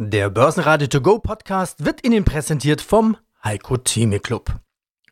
[0.00, 4.60] Der Börsenradio To Go Podcast wird Ihnen präsentiert vom Heiko Theme Club.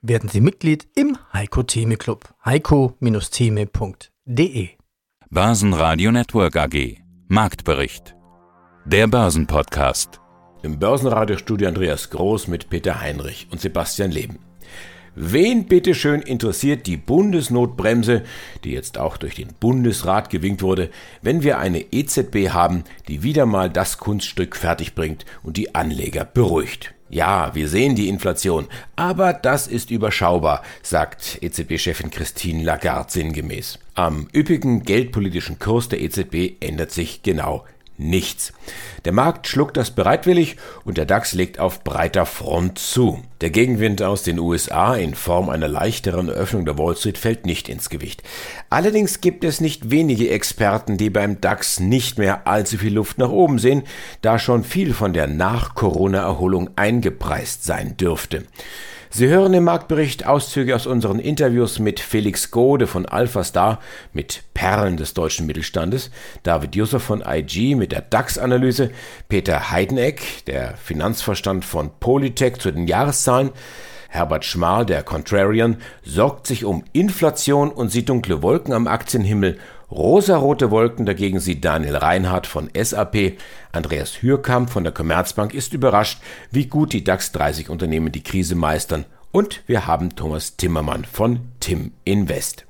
[0.01, 2.33] Werden Sie Mitglied im Heiko Theme Club.
[2.45, 4.69] heiko-theme.de
[5.29, 8.15] Börsenradio Network AG Marktbericht
[8.85, 10.21] Der Börsenpodcast
[10.63, 14.39] Im Börsenradiostudio Andreas Groß mit Peter Heinrich und Sebastian Leben.
[15.19, 18.23] Wen bitteschön interessiert die Bundesnotbremse,
[18.65, 20.91] die jetzt auch durch den Bundesrat gewinkt wurde,
[21.23, 26.93] wenn wir eine EZB haben, die wieder mal das Kunststück fertigbringt und die Anleger beruhigt?
[27.09, 33.79] Ja, wir sehen die Inflation, aber das ist überschaubar, sagt EZB-Chefin Christine Lagarde sinngemäß.
[33.95, 37.65] Am üppigen geldpolitischen Kurs der EZB ändert sich genau
[37.99, 38.53] nichts.
[39.05, 43.23] Der Markt schluckt das bereitwillig und der DAX legt auf breiter Front zu.
[43.41, 47.69] Der Gegenwind aus den USA in Form einer leichteren Öffnung der Wall Street fällt nicht
[47.69, 48.23] ins Gewicht.
[48.71, 53.31] Allerdings gibt es nicht wenige Experten, die beim DAX nicht mehr allzu viel Luft nach
[53.31, 53.83] oben sehen,
[54.23, 58.45] da schon viel von der Nach-Corona-Erholung eingepreist sein dürfte.
[59.11, 63.81] Sie hören im Marktbericht Auszüge aus unseren Interviews mit Felix Gode von Alpha Star,
[64.13, 66.11] mit Perlen des deutschen Mittelstandes,
[66.43, 68.91] David Jusser von IG mit der DAX-Analyse,
[69.29, 73.51] Peter Heideneck, der Finanzverstand von Polytech zu den Jahreszahlen,
[74.17, 79.59] Herbert Schmal, der Contrarian, sorgt sich um Inflation und sieht dunkle Wolken am Aktienhimmel.
[79.91, 83.35] Rosarote Wolken dagegen sieht Daniel Reinhardt von SAP.
[83.73, 88.55] Andreas Hürkamp von der Commerzbank ist überrascht, wie gut die DAX 30 Unternehmen die Krise
[88.55, 89.05] meistern.
[89.33, 92.65] Und wir haben Thomas Timmermann von Tim Invest.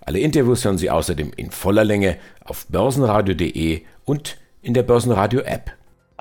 [0.00, 5.70] Alle Interviews hören Sie außerdem in voller Länge auf börsenradio.de und in der Börsenradio App.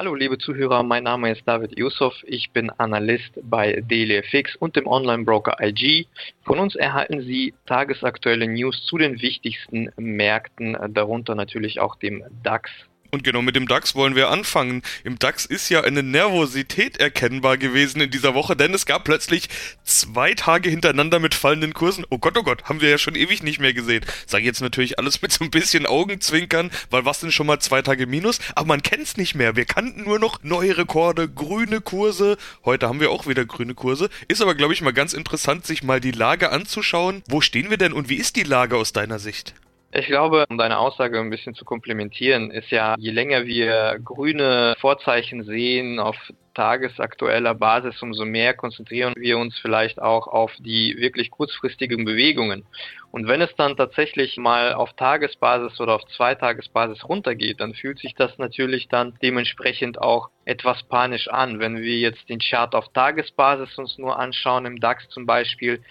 [0.02, 4.88] Hallo liebe Zuhörer, mein Name ist David Yusuf, ich bin Analyst bei DailyFX und dem
[4.88, 6.07] Online-Broker IG.
[6.44, 12.72] Von uns erhalten Sie tagesaktuelle News zu den wichtigsten Märkten, darunter natürlich auch dem DAX.
[13.12, 14.84] Und genau mit dem DAX wollen wir anfangen.
[15.04, 19.50] Im DAX ist ja eine Nervosität erkennbar gewesen in dieser Woche, denn es gab plötzlich
[19.84, 22.06] zwei Tage hintereinander mit fallenden Kursen.
[22.09, 24.06] Oh Gott, oh Gott, haben wir ja schon ewig nicht mehr gesehen.
[24.25, 27.81] Sage jetzt natürlich alles mit so ein bisschen Augenzwinkern, weil was denn schon mal zwei
[27.81, 28.40] Tage Minus?
[28.56, 29.58] Aber man kennt's nicht mehr.
[29.58, 32.38] Wir kannten nur noch neue Rekorde, grüne Kurse.
[32.64, 34.09] Heute haben wir auch wieder grüne Kurse.
[34.30, 37.24] Ist aber, glaube ich, mal ganz interessant, sich mal die Lage anzuschauen.
[37.28, 39.53] Wo stehen wir denn und wie ist die Lage aus deiner Sicht?
[39.94, 44.74] Ich glaube, um deine Aussage ein bisschen zu komplementieren, ist ja, je länger wir grüne
[44.79, 46.16] Vorzeichen sehen auf
[46.53, 52.66] tagesaktueller Basis, umso mehr konzentrieren wir uns vielleicht auch auf die wirklich kurzfristigen Bewegungen.
[53.12, 58.16] Und wenn es dann tatsächlich mal auf Tagesbasis oder auf Zweitagesbasis runtergeht, dann fühlt sich
[58.16, 61.59] das natürlich dann dementsprechend auch etwas panisch an.
[61.59, 65.81] Wenn wir jetzt den Chart auf Tagesbasis uns nur anschauen, im DAX zum Beispiel,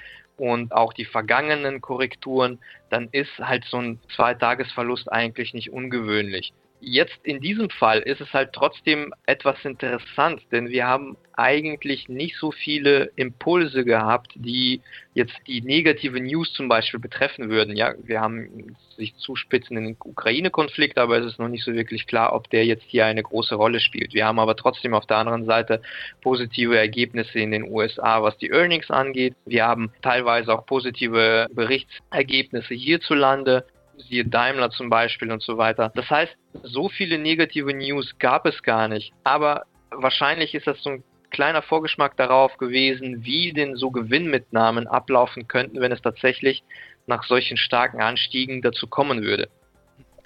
[0.40, 6.54] und auch die vergangenen Korrekturen, dann ist halt so ein Zweitagesverlust eigentlich nicht ungewöhnlich.
[6.80, 12.36] Jetzt in diesem Fall ist es halt trotzdem etwas interessant, denn wir haben eigentlich nicht
[12.36, 14.80] so viele Impulse gehabt, die
[15.14, 17.76] jetzt die negative News zum Beispiel betreffen würden.
[17.76, 22.50] Ja, wir haben sich zuspitzenden Ukraine-Konflikt, aber es ist noch nicht so wirklich klar, ob
[22.50, 24.12] der jetzt hier eine große Rolle spielt.
[24.12, 25.80] Wir haben aber trotzdem auf der anderen Seite
[26.20, 29.34] positive Ergebnisse in den USA, was die Earnings angeht.
[29.46, 33.64] Wir haben teilweise auch positive Berichtsergebnisse hierzulande
[34.08, 35.92] siehe Daimler zum Beispiel und so weiter.
[35.94, 39.12] Das heißt, so viele negative News gab es gar nicht.
[39.24, 45.48] Aber wahrscheinlich ist das so ein kleiner Vorgeschmack darauf gewesen, wie denn so Gewinnmitnahmen ablaufen
[45.48, 46.62] könnten, wenn es tatsächlich
[47.06, 49.48] nach solchen starken Anstiegen dazu kommen würde.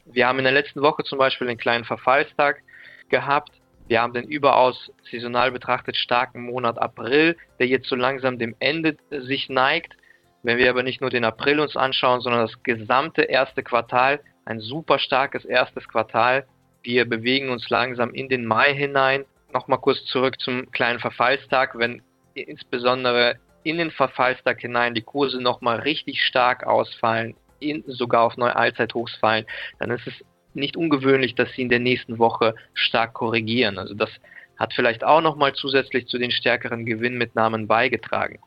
[0.07, 2.63] Wir haben in der letzten Woche zum Beispiel einen kleinen Verfallstag
[3.09, 3.53] gehabt.
[3.87, 8.97] Wir haben den überaus saisonal betrachtet starken Monat April, der jetzt so langsam dem Ende
[9.11, 9.95] sich neigt.
[10.45, 14.61] Wenn wir aber nicht nur den April uns anschauen, sondern das gesamte erste Quartal, ein
[14.61, 16.47] super starkes erstes Quartal.
[16.83, 19.25] Wir bewegen uns langsam in den Mai hinein.
[19.55, 21.79] Nochmal kurz zurück zum kleinen Verfallstag.
[21.79, 22.03] Wenn
[22.35, 28.55] insbesondere in den Verfallstag hinein die Kurse nochmal richtig stark ausfallen, in, sogar auf neue
[28.55, 29.47] Allzeithochs fallen,
[29.79, 30.13] dann ist es
[30.53, 33.79] nicht ungewöhnlich, dass sie in der nächsten Woche stark korrigieren.
[33.79, 34.11] Also das
[34.59, 38.41] hat vielleicht auch nochmal zusätzlich zu den stärkeren Gewinnmitnahmen beigetragen.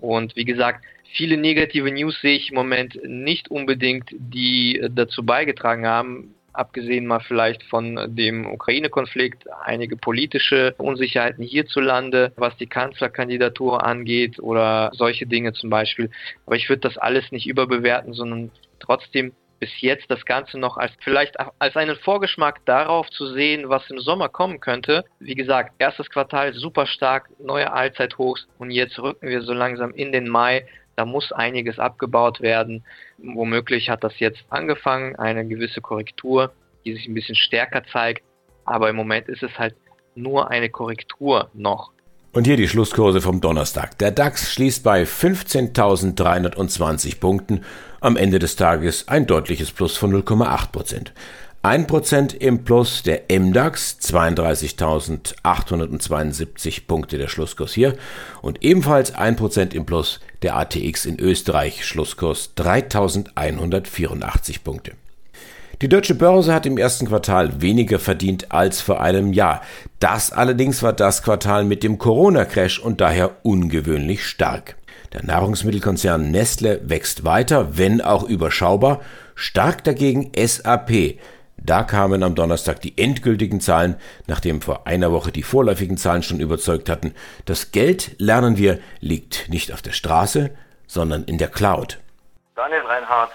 [0.00, 5.86] Und wie gesagt, viele negative News sehe ich im Moment nicht unbedingt, die dazu beigetragen
[5.86, 14.38] haben, abgesehen mal vielleicht von dem Ukraine-Konflikt, einige politische Unsicherheiten hierzulande, was die Kanzlerkandidatur angeht
[14.38, 16.10] oder solche Dinge zum Beispiel.
[16.46, 20.92] Aber ich würde das alles nicht überbewerten, sondern trotzdem bis jetzt das Ganze noch als
[21.00, 25.04] vielleicht als einen Vorgeschmack darauf zu sehen, was im Sommer kommen könnte.
[25.20, 30.12] Wie gesagt, erstes Quartal super stark, neue Allzeithochs und jetzt rücken wir so langsam in
[30.12, 30.66] den Mai.
[30.96, 32.84] Da muss einiges abgebaut werden.
[33.18, 36.52] Womöglich hat das jetzt angefangen, eine gewisse Korrektur,
[36.84, 38.22] die sich ein bisschen stärker zeigt.
[38.64, 39.74] Aber im Moment ist es halt
[40.14, 41.90] nur eine Korrektur noch.
[42.32, 43.98] Und hier die Schlusskurse vom Donnerstag.
[43.98, 47.64] Der DAX schließt bei 15.320 Punkten.
[48.00, 51.12] Am Ende des Tages ein deutliches Plus von 0,8 Prozent.
[51.62, 57.96] 1% im Plus der MDAX, 32.872 Punkte der Schlusskurs hier.
[58.42, 64.92] Und ebenfalls 1% im Plus der ATX in Österreich, Schlusskurs 3.184 Punkte.
[65.82, 69.60] Die deutsche Börse hat im ersten Quartal weniger verdient als vor einem Jahr.
[69.98, 74.76] Das allerdings war das Quartal mit dem Corona-Crash und daher ungewöhnlich stark.
[75.12, 79.00] Der Nahrungsmittelkonzern Nestle wächst weiter, wenn auch überschaubar,
[79.34, 81.18] stark dagegen SAP.
[81.64, 83.96] Da kamen am Donnerstag die endgültigen Zahlen,
[84.26, 87.14] nachdem vor einer Woche die vorläufigen Zahlen schon überzeugt hatten.
[87.46, 90.50] Das Geld, lernen wir, liegt nicht auf der Straße,
[90.86, 91.98] sondern in der Cloud.
[92.54, 93.32] Daniel Reinhardt,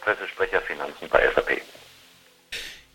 [0.00, 1.60] Pressesprecher Finanzen bei SAP.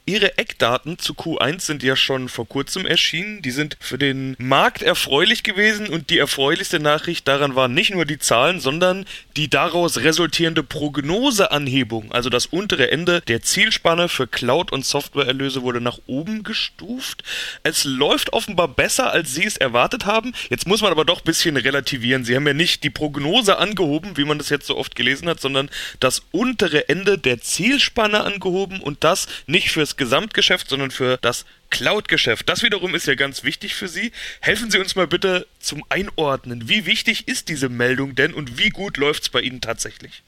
[0.10, 3.42] Ihre Eckdaten zu Q1 sind ja schon vor kurzem erschienen.
[3.42, 8.06] Die sind für den Markt erfreulich gewesen und die erfreulichste Nachricht daran waren nicht nur
[8.06, 9.06] die Zahlen, sondern
[9.36, 12.14] die daraus resultierende Prognoseanhebung.
[12.14, 17.26] Also das untere Ende der Zielspanne für Cloud- und Softwareerlöse wurde nach oben gestuft.
[17.64, 20.32] Es läuft offenbar besser, als Sie es erwartet haben.
[20.50, 22.24] Jetzt muss man aber doch ein bisschen relativieren.
[22.24, 25.42] Sie haben ja nicht die Prognose angehoben, wie man das jetzt so oft gelesen hat,
[25.42, 25.70] sondern
[26.00, 32.48] das untere Ende der Zielspanne angehoben und das nicht fürs Gesamtgeschäft, sondern für das Cloud-Geschäft.
[32.48, 34.12] Das wiederum ist ja ganz wichtig für Sie.
[34.42, 36.70] Helfen Sie uns mal bitte zum Einordnen.
[36.70, 40.24] Wie wichtig ist diese Meldung denn und wie gut läuft es bei Ihnen tatsächlich?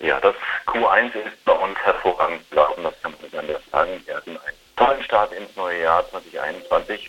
[0.00, 0.34] Ja, das
[0.66, 4.02] Q1 ist bei uns hervorragend gelaufen, das kann man anders sagen.
[4.06, 7.08] Wir hatten einen tollen Start ins neue Jahr 2021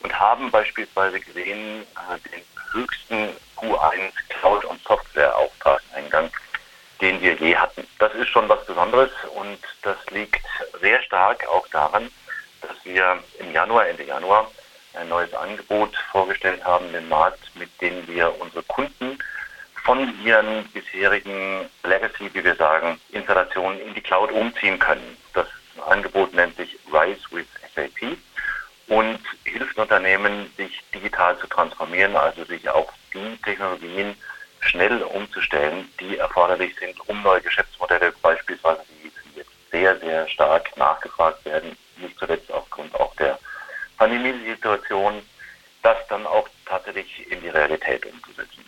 [0.00, 2.42] und haben beispielsweise gesehen äh, den
[2.72, 6.30] höchsten Q1 Cloud- und Software-Auftragseingang
[7.02, 7.86] den wir je hatten.
[7.98, 10.46] Das ist schon was Besonderes und das liegt
[10.80, 12.08] sehr stark auch daran,
[12.62, 14.50] dass wir im Januar, Ende Januar,
[14.94, 19.18] ein neues Angebot vorgestellt haben, den Markt, mit dem wir unsere Kunden
[19.84, 25.16] von ihren bisherigen Legacy, wie wir sagen, Installationen in die Cloud umziehen können.
[25.34, 25.48] Das
[25.88, 28.16] Angebot nennt sich Rise with SAP
[28.88, 34.14] und hilft Unternehmen, sich digital zu transformieren, also sich auf die Technologien
[34.62, 41.44] schnell umzustellen, die erforderlich sind, um neue Geschäftsmodelle beispielsweise, die jetzt sehr, sehr stark nachgefragt
[41.44, 43.38] werden, nicht zuletzt aufgrund auch der
[43.98, 45.22] Pandemiesituation,
[45.82, 48.64] das dann auch tatsächlich in die Realität umzusetzen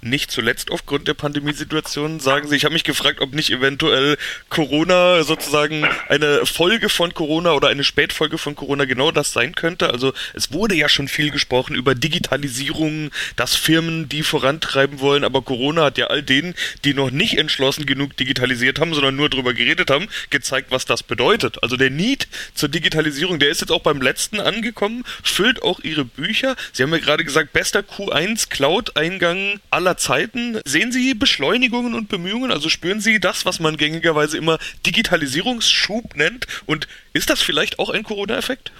[0.00, 2.56] nicht zuletzt aufgrund der Pandemiesituation, sagen Sie.
[2.56, 4.16] Ich habe mich gefragt, ob nicht eventuell
[4.48, 9.90] Corona sozusagen eine Folge von Corona oder eine Spätfolge von Corona genau das sein könnte.
[9.90, 15.42] Also es wurde ja schon viel gesprochen über Digitalisierung, dass Firmen die vorantreiben wollen, aber
[15.42, 16.54] Corona hat ja all denen,
[16.84, 21.02] die noch nicht entschlossen genug digitalisiert haben, sondern nur darüber geredet haben, gezeigt, was das
[21.02, 21.62] bedeutet.
[21.62, 26.04] Also der Need zur Digitalisierung, der ist jetzt auch beim letzten angekommen, füllt auch Ihre
[26.04, 26.56] Bücher.
[26.72, 30.60] Sie haben ja gerade gesagt, bester Q1 Cloud-Eingang aller Zeiten.
[30.64, 32.52] Sehen Sie Beschleunigungen und Bemühungen?
[32.52, 36.46] Also spüren Sie das, was man gängigerweise immer Digitalisierungsschub nennt?
[36.66, 38.72] Und ist das vielleicht auch ein Corona-Effekt?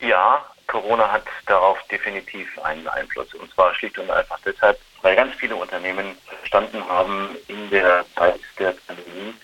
[0.00, 3.32] Ja, Corona hat darauf definitiv einen Einfluss.
[3.34, 8.40] Und zwar schlicht und einfach deshalb, weil ganz viele Unternehmen verstanden haben in der Zeit
[8.58, 9.34] der Pandemie,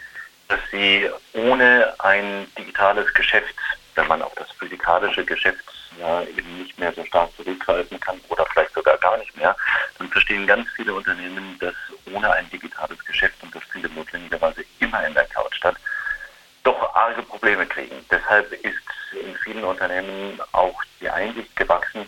[0.49, 3.55] dass sie ohne ein digitales Geschäft,
[3.95, 5.65] wenn man auf das physikalische Geschäft
[5.99, 9.57] ja, eben nicht mehr so stark zurückgreifen kann oder vielleicht sogar gar nicht mehr,
[9.99, 11.75] dann verstehen ganz viele Unternehmen, dass
[12.13, 15.77] ohne ein digitales Geschäft und das findet notwendigerweise immer in der Cloud statt,
[16.63, 17.97] doch arge Probleme kriegen.
[18.11, 18.77] Deshalb ist
[19.13, 22.07] in vielen Unternehmen auch die Einsicht gewachsen,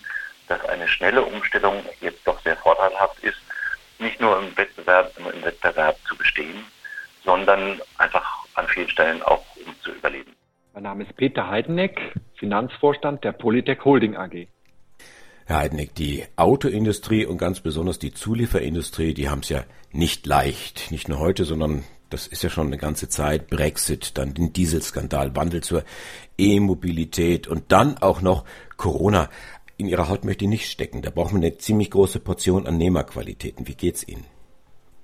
[0.49, 3.39] dass eine schnelle Umstellung jetzt doch sehr vorteilhaft ist,
[3.99, 6.65] nicht nur im Wettbewerb, im Wettbewerb zu bestehen,
[7.25, 8.25] sondern einfach
[8.55, 10.35] an vielen Stellen auch um zu überleben.
[10.75, 14.49] Mein Name ist Peter Heideneck, Finanzvorstand der Polytech Holding AG.
[15.47, 20.91] Herr Heideneck, die Autoindustrie und ganz besonders die Zulieferindustrie, die haben es ja nicht leicht.
[20.91, 23.47] Nicht nur heute, sondern das ist ja schon eine ganze Zeit.
[23.49, 25.85] Brexit, dann den Dieselskandal, Wandel zur
[26.37, 28.45] E-Mobilität und dann auch noch
[28.77, 29.31] Corona.
[29.77, 31.01] In Ihrer Haut möchte ich nicht stecken.
[31.01, 33.69] Da braucht man eine ziemlich große Portion an Nehmerqualitäten.
[33.69, 34.25] Wie geht's Ihnen?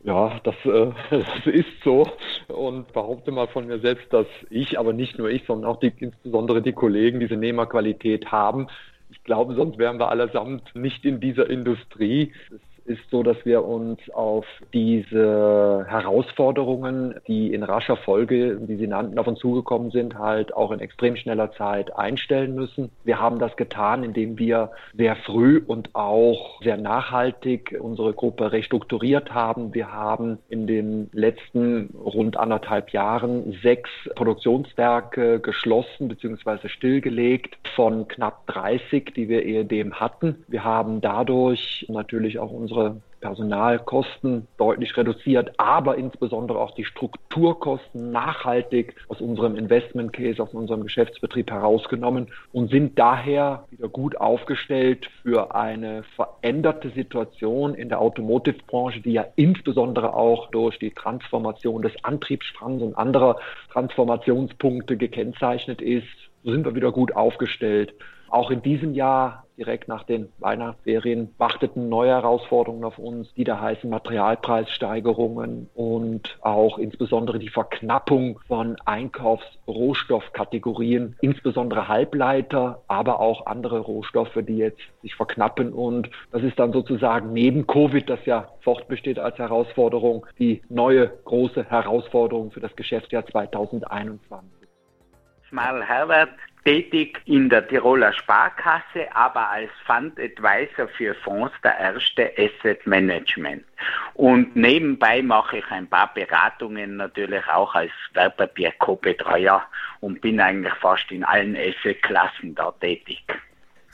[0.04, 2.06] Ja, das, äh, das ist so
[2.48, 5.92] und behaupte mal von mir selbst, dass ich, aber nicht nur ich, sondern auch die,
[5.98, 8.68] insbesondere die Kollegen diese Nehmerqualität haben.
[9.10, 12.32] Ich glaube, sonst wären wir allesamt nicht in dieser Industrie.
[12.50, 18.86] Es ist so, dass wir uns auf diese Herausforderungen, die in rascher Folge, wie Sie
[18.86, 22.90] nannten, auf uns zugekommen sind, halt auch in extrem schneller Zeit einstellen müssen.
[23.04, 29.32] Wir haben das getan, indem wir sehr früh und auch sehr nachhaltig unsere Gruppe restrukturiert
[29.34, 29.74] haben.
[29.74, 36.68] Wir haben in den letzten rund anderthalb Jahren sechs Produktionswerke geschlossen bzw.
[36.68, 40.44] stillgelegt von knapp 30, die wir ehedem hatten.
[40.48, 42.77] Wir haben dadurch natürlich auch unsere
[43.20, 50.84] Personalkosten deutlich reduziert, aber insbesondere auch die Strukturkosten nachhaltig aus unserem Investment Case, aus unserem
[50.84, 59.00] Geschäftsbetrieb herausgenommen und sind daher wieder gut aufgestellt für eine veränderte Situation in der Automotive-Branche,
[59.00, 63.38] die ja insbesondere auch durch die Transformation des Antriebsstrangs und anderer
[63.72, 66.06] Transformationspunkte gekennzeichnet ist.
[66.44, 67.94] So sind wir wieder gut aufgestellt.
[68.30, 73.58] Auch in diesem Jahr direkt nach den Weihnachtsferien warteten neue Herausforderungen auf uns, die da
[73.60, 84.36] heißen Materialpreissteigerungen und auch insbesondere die Verknappung von Einkaufsrohstoffkategorien, insbesondere Halbleiter, aber auch andere Rohstoffe,
[84.36, 85.72] die jetzt sich verknappen.
[85.72, 91.64] Und das ist dann sozusagen neben Covid, das ja fortbesteht als Herausforderung, die neue große
[91.64, 94.58] Herausforderung für das Geschäftsjahr 2021.
[95.48, 96.28] Schmal Herbert,
[96.64, 103.64] tätig in der Tiroler Sparkasse, aber als Fund Advisor für Fonds der erste Asset Management.
[104.14, 109.62] Und nebenbei mache ich ein paar Beratungen natürlich auch als Wertpapier-Co-Betreuer
[110.00, 113.22] und bin eigentlich fast in allen Asset-Klassen da tätig.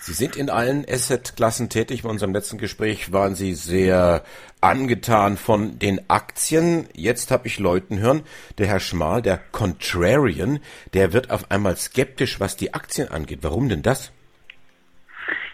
[0.06, 2.02] Sie sind in allen Asset-Klassen tätig.
[2.02, 4.22] Bei unserem letzten Gespräch waren Sie sehr
[4.60, 6.86] angetan von den Aktien.
[6.92, 8.22] Jetzt habe ich Leuten hören,
[8.58, 10.60] der Herr Schmal, der Contrarian,
[10.92, 13.38] der wird auf einmal skeptisch, was die Aktien angeht.
[13.40, 14.12] Warum denn das?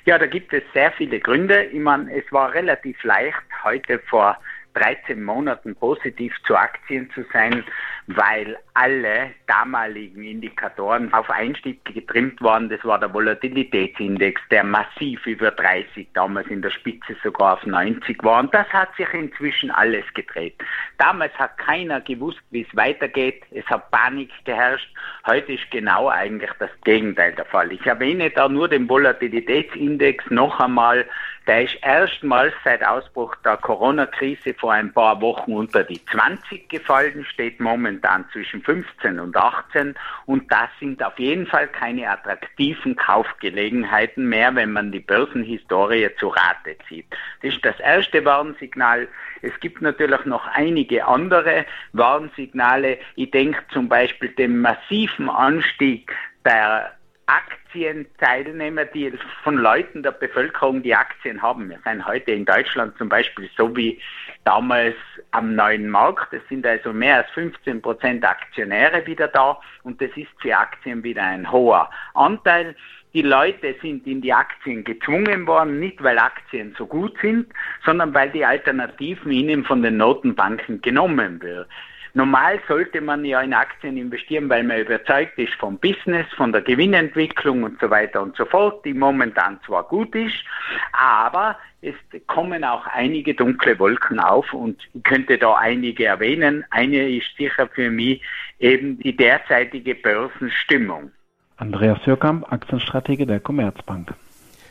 [0.05, 1.67] Ja, da gibt es sehr viele Gründe.
[1.67, 4.37] Ich meine, es war relativ leicht, heute vor
[4.75, 7.65] 13 Monaten positiv zu Aktien zu sein,
[8.07, 12.69] weil alle damaligen Indikatoren auf Einstieg getrimmt waren.
[12.69, 18.23] Das war der Volatilitätsindex, der massiv über 30, damals in der Spitze sogar auf 90
[18.23, 18.41] war.
[18.41, 20.55] Und das hat sich inzwischen alles gedreht.
[20.99, 23.43] Damals hat keiner gewusst, wie es weitergeht.
[23.51, 24.89] Es hat Panik geherrscht.
[25.27, 27.73] Heute ist genau eigentlich das Gegenteil der Fall.
[27.73, 31.07] Ich erwähne da nur den Volatilitätsindex noch einmal.
[31.51, 37.27] Der ist erstmals seit Ausbruch der Corona-Krise vor ein paar Wochen unter die 20 gefallen,
[37.29, 44.29] steht momentan zwischen 15 und 18 und das sind auf jeden Fall keine attraktiven Kaufgelegenheiten
[44.29, 47.07] mehr, wenn man die Börsenhistorie zu Rate zieht.
[47.43, 49.09] Das ist das erste Warnsignal.
[49.43, 52.97] Es gibt natürlich noch einige andere Warnsignale.
[53.17, 56.15] Ich denke zum Beispiel den massiven Anstieg
[56.45, 56.93] der
[57.31, 59.13] Aktienteilnehmer, die
[59.45, 61.71] von Leuten der Bevölkerung, die Aktien haben.
[61.71, 64.01] Wir sind heute in Deutschland zum Beispiel so wie
[64.45, 64.97] damals
[65.31, 66.33] am neuen Markt.
[66.33, 71.05] Es sind also mehr als 15 Prozent Aktionäre wieder da und das ist für Aktien
[71.05, 72.75] wieder ein hoher Anteil.
[73.13, 77.53] Die Leute sind in die Aktien gezwungen worden, nicht weil Aktien so gut sind,
[77.85, 81.67] sondern weil die Alternativen ihnen von den Notenbanken genommen werden.
[82.15, 86.63] Normal sollte man ja in Aktien investieren, weil man überzeugt ist vom Business, von der
[86.63, 90.45] Gewinnentwicklung und so weiter und so fort, die momentan zwar gut ist,
[90.93, 91.95] aber es
[92.27, 96.65] kommen auch einige dunkle Wolken auf und ich könnte da einige erwähnen.
[96.71, 98.23] Eine ist sicher für mich
[98.59, 101.11] eben die derzeitige Börsenstimmung.
[101.57, 104.15] Andreas Hörkamp, Aktienstrategie der Commerzbank.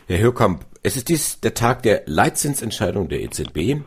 [0.10, 3.84] Herr Hörkamp, es ist dies der Tag der Leitzinsentscheidung der EZB.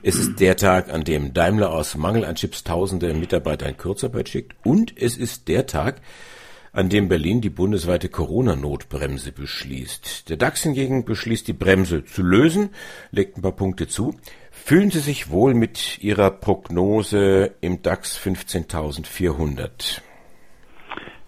[0.00, 4.28] Es ist der Tag, an dem Daimler aus Mangel an Chips tausende Mitarbeiter in Kurzarbeit
[4.28, 4.54] schickt.
[4.64, 6.02] Und es ist der Tag,
[6.70, 10.30] an dem Berlin die bundesweite Corona-Notbremse beschließt.
[10.30, 12.70] Der DAX hingegen beschließt, die Bremse zu lösen,
[13.10, 14.14] legt ein paar Punkte zu.
[14.52, 20.00] Fühlen Sie sich wohl mit Ihrer Prognose im DAX 15.400?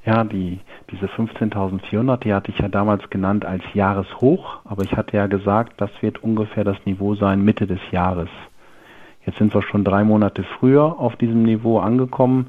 [0.06, 5.16] Ja, die diese 15.400, die hatte ich ja damals genannt als Jahreshoch, aber ich hatte
[5.16, 8.28] ja gesagt, das wird ungefähr das Niveau sein Mitte des Jahres.
[9.26, 12.46] Jetzt sind wir schon drei Monate früher auf diesem Niveau angekommen.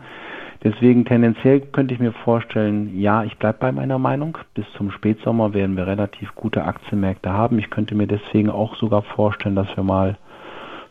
[0.63, 4.38] Deswegen tendenziell könnte ich mir vorstellen, ja, ich bleibe bei meiner Meinung.
[4.53, 7.60] Bis zum Spätsommer werden wir relativ gute Aktienmärkte haben.
[7.60, 10.17] Ich könnte mir deswegen auch sogar vorstellen, dass wir mal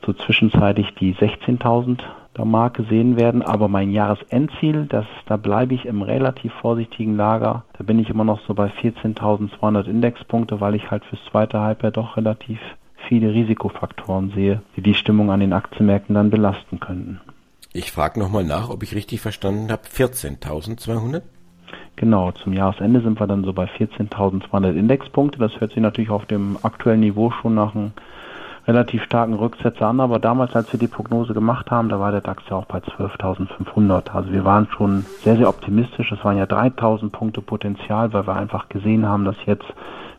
[0.04, 2.00] so zwischenzeitlich die 16.000
[2.36, 3.42] der Marke sehen werden.
[3.42, 7.64] Aber mein Jahresendziel, das, da bleibe ich im relativ vorsichtigen Lager.
[7.76, 11.92] Da bin ich immer noch so bei 14.200 Indexpunkte, weil ich halt fürs zweite Halbjahr
[11.92, 12.58] doch relativ
[13.08, 17.20] viele Risikofaktoren sehe, die die Stimmung an den Aktienmärkten dann belasten könnten.
[17.72, 19.82] Ich frage nochmal nach, ob ich richtig verstanden habe.
[19.82, 21.22] 14.200?
[21.96, 25.38] Genau, zum Jahresende sind wir dann so bei 14.200 Indexpunkte.
[25.38, 27.92] Das hört sich natürlich auf dem aktuellen Niveau schon nach einem
[28.68, 32.20] relativ starken Rücksetzer an, aber damals, als wir die Prognose gemacht haben, da war der
[32.20, 34.10] DAX ja auch bei 12.500.
[34.12, 36.12] Also wir waren schon sehr, sehr optimistisch.
[36.12, 39.64] Es waren ja 3.000 Punkte Potenzial, weil wir einfach gesehen haben, dass jetzt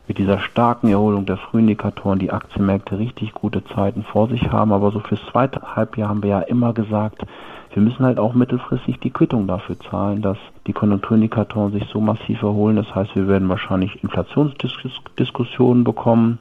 [0.08, 4.72] mit dieser starken Erholung der Frühindikatoren die Aktienmärkte richtig gute Zeiten vor sich haben.
[4.72, 7.24] Aber so fürs zweite Halbjahr haben wir ja immer gesagt,
[7.72, 12.42] wir müssen halt auch mittelfristig die Quittung dafür zahlen, dass die Konjunkturindikatoren sich so massiv
[12.42, 12.74] erholen.
[12.74, 16.40] Das heißt, wir werden wahrscheinlich Inflationsdiskussionen bekommen.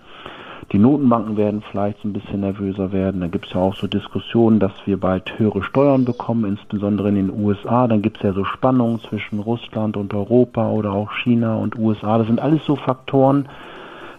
[0.71, 3.21] Die Notenbanken werden vielleicht ein bisschen nervöser werden.
[3.21, 7.15] Da gibt es ja auch so Diskussionen, dass wir bald höhere Steuern bekommen, insbesondere in
[7.15, 7.88] den USA.
[7.88, 12.19] Dann gibt es ja so Spannungen zwischen Russland und Europa oder auch China und USA.
[12.19, 13.49] Das sind alles so Faktoren,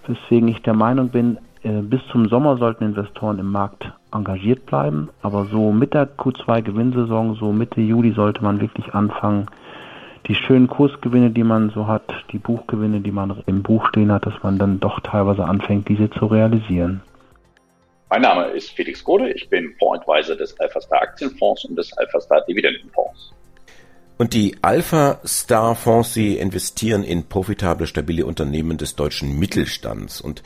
[0.09, 5.09] weswegen ich der Meinung bin, äh, bis zum Sommer sollten Investoren im Markt engagiert bleiben.
[5.23, 9.47] Aber so mit der Q2-Gewinnsaison, so Mitte Juli sollte man wirklich anfangen,
[10.27, 14.27] die schönen Kursgewinne, die man so hat, die Buchgewinne, die man im Buch stehen hat,
[14.27, 17.03] dass man dann doch teilweise anfängt, diese zu realisieren.
[18.11, 22.21] Mein Name ist Felix Gode, ich bin Fondsadvisor des Alpha Star Aktienfonds und des Alpha
[22.21, 23.33] Star Dividendenfonds.
[24.19, 30.21] Und die Alpha Star Fonds, sie investieren in profitable, stabile Unternehmen des deutschen Mittelstands.
[30.21, 30.43] Und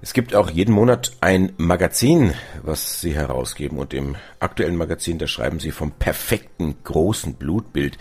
[0.00, 2.32] es gibt auch jeden Monat ein Magazin,
[2.62, 3.76] was sie herausgeben.
[3.76, 7.98] Und im aktuellen Magazin, da schreiben sie vom perfekten großen Blutbild.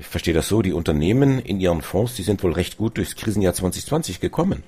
[0.00, 3.16] Ich verstehe das so, die Unternehmen in ihren Fonds, die sind wohl recht gut durchs
[3.16, 4.62] Krisenjahr 2020 gekommen.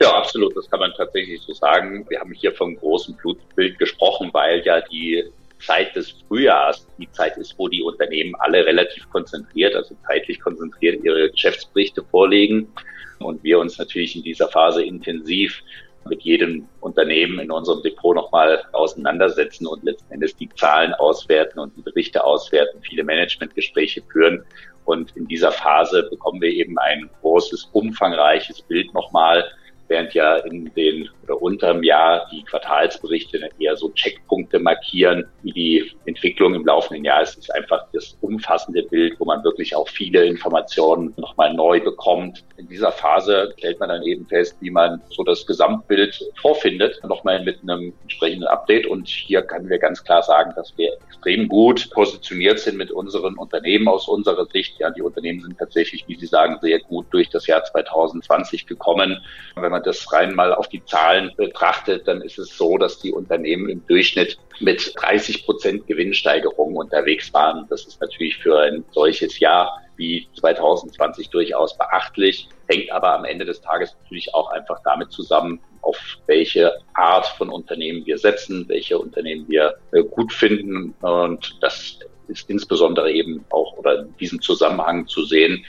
[0.00, 2.06] Ja, absolut, das kann man tatsächlich so sagen.
[2.08, 5.24] Wir haben hier vom großen Blutbild gesprochen, weil ja die
[5.58, 11.04] Zeit des Frühjahrs die Zeit ist, wo die Unternehmen alle relativ konzentriert, also zeitlich konzentriert
[11.04, 12.72] ihre Geschäftsberichte vorlegen
[13.18, 15.62] und wir uns natürlich in dieser Phase intensiv
[16.08, 21.76] mit jedem Unternehmen in unserem Depot nochmal auseinandersetzen und letzten Endes die Zahlen auswerten und
[21.76, 24.44] die Berichte auswerten, viele Managementgespräche führen.
[24.84, 29.44] Und in dieser Phase bekommen wir eben ein großes, umfangreiches Bild nochmal
[29.88, 35.92] während ja in den oder unterm Jahr die Quartalsberichte eher so Checkpunkte markieren, wie die
[36.06, 40.24] Entwicklung im laufenden Jahr ist, ist einfach das umfassende Bild, wo man wirklich auch viele
[40.24, 42.44] Informationen nochmal neu bekommt.
[42.56, 47.42] In dieser Phase stellt man dann eben fest, wie man so das Gesamtbild vorfindet, nochmal
[47.42, 48.86] mit einem entsprechenden Update.
[48.86, 53.36] Und hier können wir ganz klar sagen, dass wir extrem gut positioniert sind mit unseren
[53.36, 54.78] Unternehmen aus unserer Sicht.
[54.78, 59.20] Ja, die Unternehmen sind tatsächlich, wie Sie sagen, sehr gut durch das Jahr 2020 gekommen.
[59.56, 63.12] Wenn man das rein mal auf die Zahlen betrachtet, dann ist es so, dass die
[63.12, 67.66] Unternehmen im Durchschnitt mit 30 Prozent Gewinnsteigerung unterwegs waren.
[67.68, 73.44] Das ist natürlich für ein solches Jahr wie 2020 durchaus beachtlich, hängt aber am Ende
[73.44, 78.98] des Tages natürlich auch einfach damit zusammen, auf welche Art von Unternehmen wir setzen, welche
[78.98, 80.94] Unternehmen wir äh, gut finden.
[81.00, 81.98] Und das
[82.28, 85.64] ist insbesondere eben auch oder in diesem Zusammenhang zu sehen,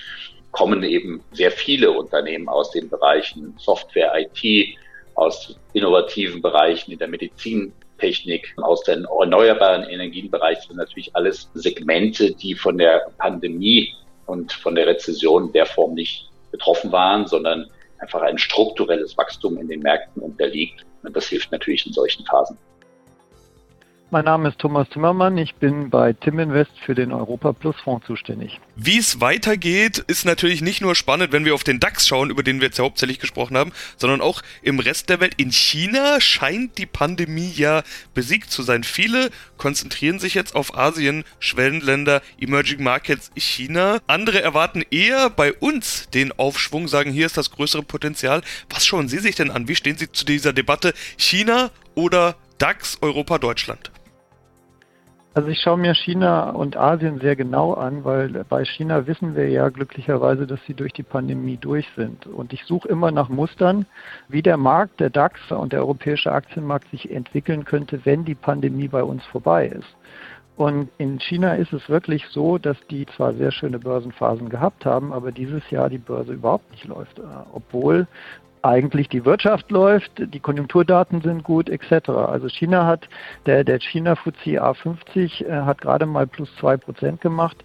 [0.51, 4.77] kommen eben sehr viele Unternehmen aus den Bereichen Software, IT,
[5.15, 12.53] aus innovativen Bereichen in der Medizintechnik, aus den erneuerbaren Energienbereich sind natürlich alles Segmente, die
[12.53, 13.93] von der Pandemie
[14.25, 17.65] und von der Rezession der Form nicht betroffen waren, sondern
[17.99, 20.85] einfach ein strukturelles Wachstum in den Märkten unterliegt.
[21.03, 22.57] Und das hilft natürlich in solchen Phasen.
[24.15, 25.37] Mein Name ist Thomas Zimmermann.
[25.37, 28.61] Ich bin bei Tim Invest für den Europa Plus Fonds zuständig.
[28.77, 32.41] Wie es weitergeht, ist natürlich nicht nur spannend, wenn wir auf den DAX schauen, über
[32.41, 35.33] den wir jetzt ja hauptsächlich gesprochen haben, sondern auch im Rest der Welt.
[35.35, 38.85] In China scheint die Pandemie ja besiegt zu sein.
[38.85, 43.99] Viele konzentrieren sich jetzt auf Asien, Schwellenländer, Emerging Markets, China.
[44.07, 48.43] Andere erwarten eher bei uns den Aufschwung, sagen, hier ist das größere Potenzial.
[48.69, 49.67] Was schauen Sie sich denn an?
[49.67, 53.91] Wie stehen Sie zu dieser Debatte China oder DAX Europa Deutschland?
[55.35, 59.49] Also ich schaue mir China und Asien sehr genau an, weil bei China wissen wir
[59.49, 62.25] ja glücklicherweise, dass sie durch die Pandemie durch sind.
[62.25, 63.85] Und ich suche immer nach Mustern,
[64.29, 68.87] wie der Markt, der DAX und der europäische Aktienmarkt sich entwickeln könnte, wenn die Pandemie
[68.87, 69.93] bei uns vorbei ist.
[70.55, 75.11] Und in China ist es wirklich so, dass die zwar sehr schöne Börsenphasen gehabt haben,
[75.11, 77.19] aber dieses Jahr die Börse überhaupt nicht läuft,
[77.51, 78.07] obwohl
[78.65, 82.09] eigentlich die Wirtschaft läuft, die Konjunkturdaten sind gut, etc.
[82.09, 83.07] Also China hat,
[83.45, 87.57] der, der China FTSE A50 äh, hat gerade mal plus 2 Prozent gemacht,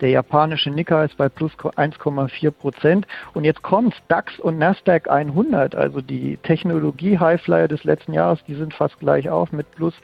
[0.00, 3.06] der japanische Nikkei ist bei plus 1,4 Prozent.
[3.34, 8.72] Und jetzt kommt DAX und Nasdaq 100, also die Technologie-Highflyer des letzten Jahres, die sind
[8.72, 9.94] fast gleich auf mit plus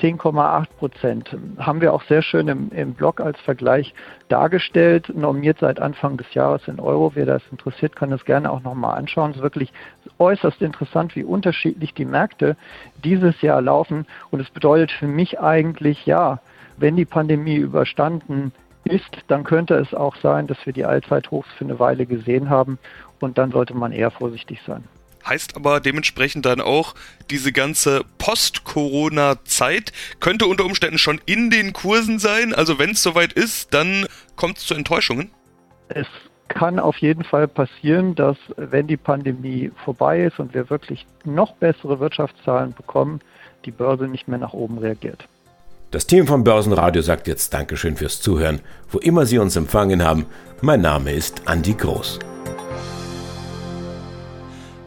[0.00, 1.36] 10,8 Prozent.
[1.58, 3.94] Haben wir auch sehr schön im, im Blog als Vergleich
[4.28, 7.12] dargestellt, normiert seit Anfang des Jahres in Euro.
[7.14, 9.30] Wer das interessiert, kann das gerne auch nochmal anschauen.
[9.30, 9.72] Es ist wirklich
[10.18, 12.56] äußerst interessant, wie unterschiedlich die Märkte
[13.04, 14.06] dieses Jahr laufen.
[14.30, 16.40] Und es bedeutet für mich eigentlich, ja,
[16.76, 18.52] wenn die Pandemie überstanden
[18.84, 22.78] ist, dann könnte es auch sein, dass wir die Allzeithochs für eine Weile gesehen haben.
[23.20, 24.84] Und dann sollte man eher vorsichtig sein.
[25.26, 26.94] Heißt aber dementsprechend dann auch,
[27.30, 32.54] diese ganze Post-Corona-Zeit könnte unter Umständen schon in den Kursen sein.
[32.54, 34.06] Also wenn es soweit ist, dann
[34.36, 35.30] kommt es zu Enttäuschungen.
[35.88, 36.06] Es
[36.48, 41.54] kann auf jeden Fall passieren, dass wenn die Pandemie vorbei ist und wir wirklich noch
[41.54, 43.20] bessere Wirtschaftszahlen bekommen,
[43.64, 45.26] die Börse nicht mehr nach oben reagiert.
[45.90, 48.60] Das Team vom Börsenradio sagt jetzt Dankeschön fürs Zuhören,
[48.90, 50.26] wo immer Sie uns empfangen haben.
[50.60, 52.18] Mein Name ist Andi Groß.